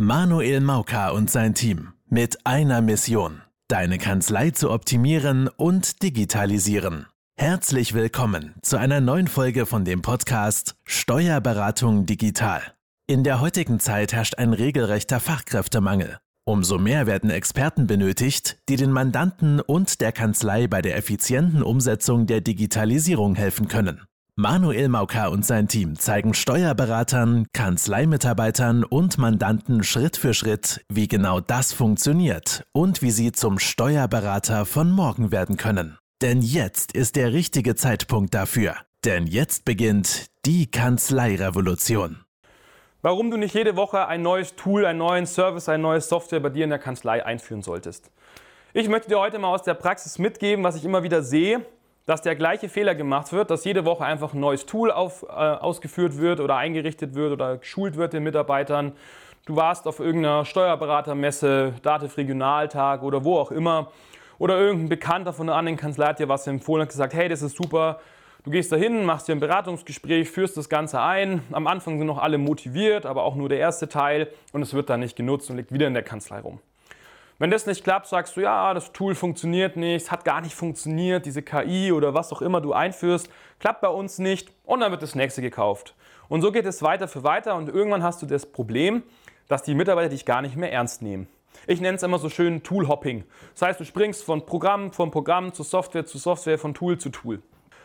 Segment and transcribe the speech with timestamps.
[0.00, 7.06] Manuel Mauka und sein Team mit einer Mission, deine Kanzlei zu optimieren und digitalisieren.
[7.36, 12.62] Herzlich willkommen zu einer neuen Folge von dem Podcast Steuerberatung digital.
[13.08, 16.18] In der heutigen Zeit herrscht ein regelrechter Fachkräftemangel.
[16.44, 22.28] Umso mehr werden Experten benötigt, die den Mandanten und der Kanzlei bei der effizienten Umsetzung
[22.28, 24.02] der Digitalisierung helfen können.
[24.40, 31.40] Manuel Mauka und sein Team zeigen Steuerberatern, Kanzleimitarbeitern und Mandanten Schritt für Schritt, wie genau
[31.40, 35.98] das funktioniert und wie sie zum Steuerberater von morgen werden können.
[36.22, 38.76] Denn jetzt ist der richtige Zeitpunkt dafür.
[39.04, 42.24] Denn jetzt beginnt die Kanzleirevolution.
[43.02, 46.50] Warum du nicht jede Woche ein neues Tool, einen neuen Service, eine neue Software bei
[46.50, 48.12] dir in der Kanzlei einführen solltest.
[48.72, 51.66] Ich möchte dir heute mal aus der Praxis mitgeben, was ich immer wieder sehe
[52.08, 55.26] dass der gleiche Fehler gemacht wird, dass jede Woche einfach ein neues Tool auf, äh,
[55.26, 58.92] ausgeführt wird oder eingerichtet wird oder geschult wird den Mitarbeitern.
[59.44, 63.92] Du warst auf irgendeiner Steuerberatermesse, Dativ Regionaltag oder wo auch immer.
[64.38, 67.42] Oder irgendein Bekannter von einer anderen Kanzlei hat dir was empfohlen und gesagt, hey, das
[67.42, 68.00] ist super.
[68.42, 71.42] Du gehst dahin, machst dir ein Beratungsgespräch, führst das Ganze ein.
[71.52, 74.88] Am Anfang sind noch alle motiviert, aber auch nur der erste Teil und es wird
[74.88, 76.58] dann nicht genutzt und liegt wieder in der Kanzlei rum.
[77.40, 81.24] Wenn das nicht klappt, sagst du, ja, das Tool funktioniert nicht, hat gar nicht funktioniert,
[81.24, 83.30] diese KI oder was auch immer du einführst,
[83.60, 85.94] klappt bei uns nicht und dann wird das nächste gekauft.
[86.28, 89.04] Und so geht es weiter für weiter und irgendwann hast du das Problem,
[89.46, 91.28] dass die Mitarbeiter dich gar nicht mehr ernst nehmen.
[91.68, 93.22] Ich nenne es immer so schön Tool-Hopping.
[93.52, 97.10] Das heißt, du springst von Programm von Programm zu Software zu Software, von Tool zu
[97.10, 97.40] Tool.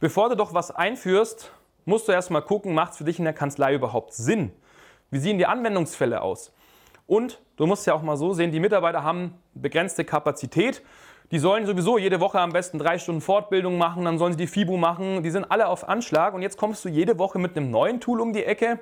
[0.00, 1.52] Bevor du doch was einführst,
[1.84, 4.52] musst du erstmal gucken, macht es für dich in der Kanzlei überhaupt Sinn?
[5.10, 6.50] Wie sehen die Anwendungsfälle aus?
[7.06, 10.82] Und du musst ja auch mal so sehen, die Mitarbeiter haben begrenzte Kapazität.
[11.30, 14.46] Die sollen sowieso jede Woche am besten drei Stunden Fortbildung machen, dann sollen sie die
[14.46, 15.22] FIBU machen.
[15.22, 18.20] Die sind alle auf Anschlag und jetzt kommst du jede Woche mit einem neuen Tool
[18.20, 18.78] um die Ecke.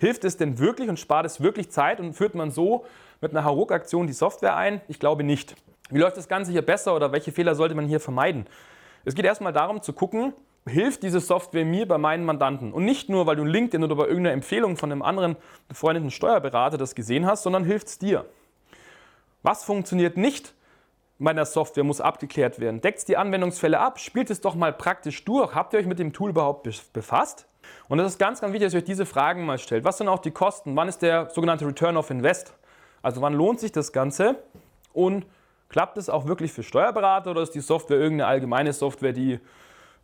[0.00, 2.84] Hilft es denn wirklich und spart es wirklich Zeit und führt man so
[3.20, 4.80] mit einer Hauruck-Aktion die Software ein?
[4.88, 5.54] Ich glaube nicht.
[5.90, 8.46] Wie läuft das Ganze hier besser oder welche Fehler sollte man hier vermeiden?
[9.04, 10.32] Es geht erstmal darum zu gucken,
[10.66, 12.72] hilft diese Software mir bei meinen Mandanten.
[12.72, 15.36] Und nicht nur, weil du LinkedIn oder bei irgendeiner Empfehlung von einem anderen
[15.68, 18.24] befreundeten Steuerberater das gesehen hast, sondern hilft es dir.
[19.42, 20.54] Was funktioniert nicht
[21.18, 22.80] meiner Software, muss abgeklärt werden.
[22.80, 25.54] Deckt es die Anwendungsfälle ab, spielt es doch mal praktisch durch.
[25.54, 27.46] Habt ihr euch mit dem Tool überhaupt befasst?
[27.88, 29.84] Und es ist ganz, ganz wichtig, dass ihr euch diese Fragen mal stellt.
[29.84, 30.76] Was sind auch die Kosten?
[30.76, 32.52] Wann ist der sogenannte Return of Invest?
[33.02, 34.36] Also wann lohnt sich das Ganze?
[34.92, 35.26] Und
[35.68, 39.40] klappt es auch wirklich für Steuerberater oder ist die Software irgendeine allgemeine Software, die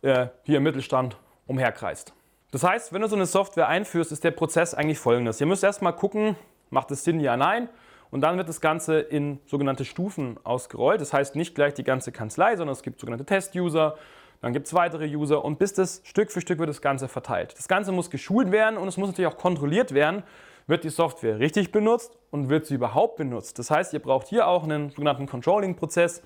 [0.01, 1.17] äh, hier im Mittelstand
[1.47, 2.13] umherkreist.
[2.51, 5.39] Das heißt, wenn du so eine Software einführst, ist der Prozess eigentlich folgendes.
[5.39, 6.35] Ihr müsst erstmal gucken,
[6.69, 7.69] macht es Sinn, ja, nein.
[8.09, 10.99] Und dann wird das Ganze in sogenannte Stufen ausgerollt.
[10.99, 13.97] Das heißt nicht gleich die ganze Kanzlei, sondern es gibt sogenannte Test-User,
[14.41, 17.53] dann gibt es weitere User und bis das Stück für Stück wird das Ganze verteilt.
[17.57, 20.23] Das Ganze muss geschult werden und es muss natürlich auch kontrolliert werden,
[20.67, 23.59] wird die Software richtig benutzt und wird sie überhaupt benutzt.
[23.59, 26.23] Das heißt, ihr braucht hier auch einen sogenannten Controlling-Prozess,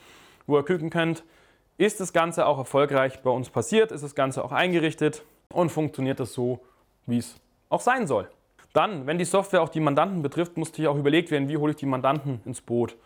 [0.47, 1.23] wo ihr gucken könnt,
[1.77, 3.91] ist das Ganze auch erfolgreich bei uns passiert?
[3.91, 5.23] Ist das Ganze auch eingerichtet?
[5.53, 6.59] Und funktioniert das so,
[7.05, 7.35] wie es
[7.69, 8.29] auch sein soll?
[8.73, 11.71] Dann, wenn die Software auch die Mandanten betrifft, muss natürlich auch überlegt werden, wie hole
[11.71, 12.97] ich die Mandanten ins Boot.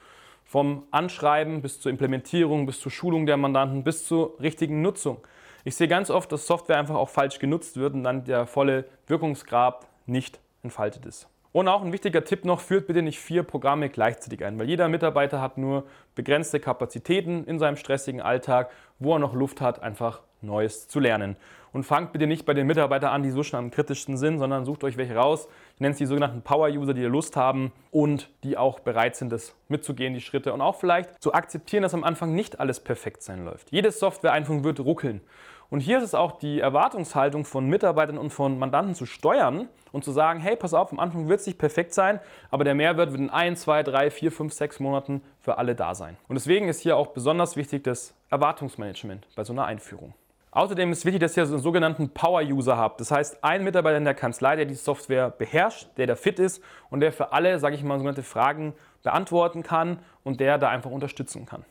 [0.45, 5.17] Vom Anschreiben bis zur Implementierung, bis zur Schulung der Mandanten, bis zur richtigen Nutzung.
[5.63, 8.85] Ich sehe ganz oft, dass Software einfach auch falsch genutzt wird und dann der volle
[9.05, 11.27] Wirkungsgrad nicht entfaltet ist.
[11.51, 14.87] Und auch ein wichtiger Tipp noch, führt bitte nicht vier Programme gleichzeitig ein, weil jeder
[14.87, 20.21] Mitarbeiter hat nur begrenzte Kapazitäten in seinem stressigen Alltag, wo er noch Luft hat, einfach
[20.41, 21.35] Neues zu lernen.
[21.71, 24.65] Und fangt bitte nicht bei den Mitarbeitern an, die so schon am kritischsten sind, sondern
[24.65, 25.47] sucht euch welche raus.
[25.75, 29.53] Ich nenne es die sogenannten Power-User, die Lust haben und die auch bereit sind, das
[29.67, 30.51] mitzugehen, die Schritte.
[30.53, 33.71] Und auch vielleicht zu akzeptieren, dass am Anfang nicht alles perfekt sein läuft.
[33.71, 35.21] Jede Software-Einführung wird ruckeln.
[35.69, 40.03] Und hier ist es auch die Erwartungshaltung von Mitarbeitern und von Mandanten zu steuern und
[40.03, 42.19] zu sagen, hey, pass auf, am Anfang wird es nicht perfekt sein,
[42.49, 45.93] aber der Mehrwert wird in ein, zwei, drei, vier, fünf, sechs Monaten für alle da
[45.93, 46.17] sein.
[46.27, 50.15] Und deswegen ist hier auch besonders wichtig das Erwartungsmanagement bei so einer Einführung.
[50.51, 52.99] Außerdem ist wichtig, dass ihr so einen sogenannten Power-User habt.
[52.99, 56.63] Das heißt, ein Mitarbeiter in der Kanzlei, der die Software beherrscht, der da fit ist
[56.89, 60.89] und der für alle, sage ich mal, sogenannte Fragen beantworten kann und der da einfach
[60.89, 61.63] unterstützen kann.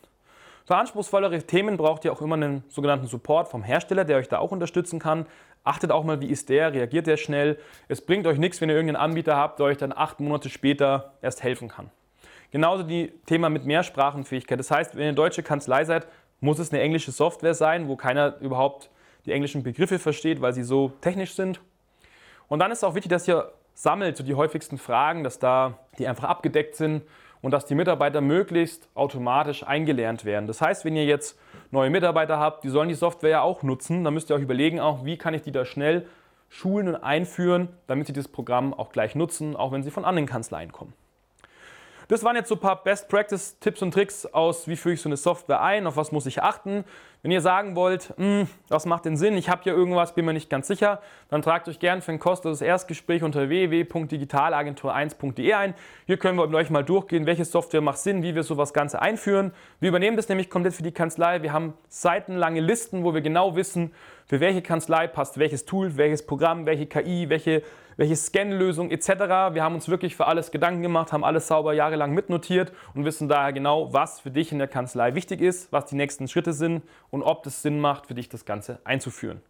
[0.69, 4.37] Für anspruchsvollere Themen braucht ihr auch immer einen sogenannten Support vom Hersteller, der euch da
[4.37, 5.25] auch unterstützen kann.
[5.65, 7.59] Achtet auch mal, wie ist der, reagiert der schnell.
[7.88, 11.15] Es bringt euch nichts, wenn ihr irgendeinen Anbieter habt, der euch dann acht Monate später
[11.23, 11.91] erst helfen kann.
[12.50, 14.61] Genauso die Thema mit Mehrsprachenfähigkeit.
[14.61, 16.06] Das heißt, wenn ihr deutsche Kanzlei seid,
[16.41, 18.91] muss es eine englische Software sein, wo keiner überhaupt
[19.25, 21.62] die englischen Begriffe versteht, weil sie so technisch sind.
[22.47, 26.06] Und dann ist auch wichtig, dass ihr sammelt so die häufigsten Fragen, dass da die
[26.06, 27.05] einfach abgedeckt sind
[27.43, 30.46] und dass die Mitarbeiter möglichst automatisch eingelernt werden.
[30.46, 31.38] Das heißt, wenn ihr jetzt
[31.70, 34.81] neue Mitarbeiter habt, die sollen die Software ja auch nutzen, dann müsst ihr euch überlegen,
[34.81, 36.06] auch wie kann ich die da schnell
[36.49, 40.26] schulen und einführen, damit sie das Programm auch gleich nutzen, auch wenn sie von anderen
[40.26, 40.94] Kanzleien kommen.
[42.08, 45.02] Das waren jetzt so ein paar Best Practice Tipps und Tricks aus, wie führe ich
[45.02, 46.84] so eine Software ein, auf was muss ich achten.
[47.20, 50.32] Wenn ihr sagen wollt, hm, was macht den Sinn, ich habe hier irgendwas, bin mir
[50.32, 55.75] nicht ganz sicher, dann tragt euch gerne für ein kostenloses Erstgespräch unter www.digitalagentur1.de ein.
[56.06, 59.02] Hier können wir mit euch mal durchgehen, welche Software macht Sinn, wie wir sowas Ganze
[59.02, 59.52] einführen.
[59.78, 61.43] Wir übernehmen das nämlich komplett für die Kanzlei.
[61.43, 63.93] Wir haben seitenlange Listen, wo wir genau wissen,
[64.28, 67.62] für welche Kanzlei passt welches Tool, welches Programm, welche KI, welche,
[67.96, 69.08] welche Scan-Lösung etc.
[69.52, 73.28] Wir haben uns wirklich für alles Gedanken gemacht, haben alles sauber jahrelang mitnotiert und wissen
[73.28, 76.82] daher genau, was für dich in der Kanzlei wichtig ist, was die nächsten Schritte sind
[77.10, 79.40] und ob es Sinn macht, für dich das Ganze einzuführen.